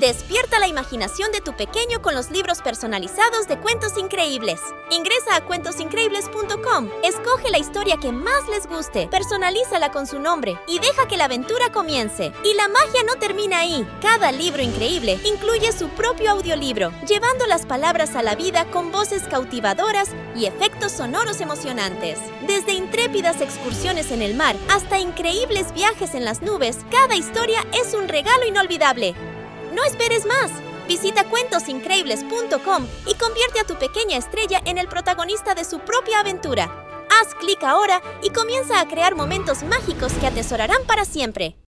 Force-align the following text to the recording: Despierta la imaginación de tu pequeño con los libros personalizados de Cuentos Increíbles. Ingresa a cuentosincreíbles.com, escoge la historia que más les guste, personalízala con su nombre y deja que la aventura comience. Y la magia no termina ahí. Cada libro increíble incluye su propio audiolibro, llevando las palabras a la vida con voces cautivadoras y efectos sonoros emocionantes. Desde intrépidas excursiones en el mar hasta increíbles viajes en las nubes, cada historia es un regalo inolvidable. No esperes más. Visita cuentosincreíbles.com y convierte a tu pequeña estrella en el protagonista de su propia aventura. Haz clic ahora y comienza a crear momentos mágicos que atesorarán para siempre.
Despierta 0.00 0.58
la 0.58 0.68
imaginación 0.68 1.32
de 1.32 1.40
tu 1.40 1.54
pequeño 1.54 2.02
con 2.02 2.14
los 2.14 2.30
libros 2.30 2.60
personalizados 2.60 3.48
de 3.48 3.58
Cuentos 3.58 3.96
Increíbles. 3.96 4.60
Ingresa 4.90 5.36
a 5.36 5.40
cuentosincreíbles.com, 5.46 6.90
escoge 7.02 7.50
la 7.50 7.56
historia 7.56 7.96
que 7.96 8.12
más 8.12 8.46
les 8.50 8.66
guste, 8.66 9.08
personalízala 9.08 9.92
con 9.92 10.06
su 10.06 10.18
nombre 10.18 10.60
y 10.68 10.80
deja 10.80 11.08
que 11.08 11.16
la 11.16 11.24
aventura 11.24 11.72
comience. 11.72 12.30
Y 12.44 12.52
la 12.52 12.68
magia 12.68 13.04
no 13.06 13.14
termina 13.14 13.60
ahí. 13.60 13.88
Cada 14.02 14.32
libro 14.32 14.60
increíble 14.60 15.18
incluye 15.24 15.72
su 15.72 15.88
propio 15.88 16.32
audiolibro, 16.32 16.92
llevando 17.08 17.46
las 17.46 17.64
palabras 17.64 18.16
a 18.16 18.22
la 18.22 18.34
vida 18.34 18.66
con 18.66 18.92
voces 18.92 19.22
cautivadoras 19.22 20.10
y 20.34 20.44
efectos 20.44 20.92
sonoros 20.92 21.40
emocionantes. 21.40 22.18
Desde 22.46 22.74
intrépidas 22.74 23.40
excursiones 23.40 24.10
en 24.10 24.20
el 24.20 24.34
mar 24.34 24.56
hasta 24.68 24.98
increíbles 24.98 25.72
viajes 25.72 26.14
en 26.14 26.26
las 26.26 26.42
nubes, 26.42 26.80
cada 26.90 27.16
historia 27.16 27.64
es 27.72 27.94
un 27.94 28.08
regalo 28.08 28.44
inolvidable. 28.44 29.14
No 29.76 29.84
esperes 29.84 30.24
más. 30.24 30.50
Visita 30.88 31.24
cuentosincreíbles.com 31.28 32.86
y 33.06 33.14
convierte 33.14 33.60
a 33.60 33.64
tu 33.64 33.74
pequeña 33.74 34.16
estrella 34.16 34.58
en 34.64 34.78
el 34.78 34.88
protagonista 34.88 35.54
de 35.54 35.66
su 35.66 35.80
propia 35.80 36.20
aventura. 36.20 36.64
Haz 37.10 37.34
clic 37.34 37.62
ahora 37.62 38.00
y 38.22 38.30
comienza 38.30 38.80
a 38.80 38.88
crear 38.88 39.14
momentos 39.14 39.62
mágicos 39.64 40.14
que 40.14 40.28
atesorarán 40.28 40.82
para 40.86 41.04
siempre. 41.04 41.56